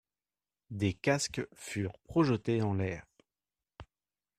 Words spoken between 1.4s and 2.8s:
furent projetés en